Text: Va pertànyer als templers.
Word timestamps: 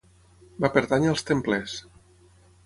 Va 0.63 0.71
pertànyer 0.77 1.11
als 1.11 1.23
templers. 1.33 1.77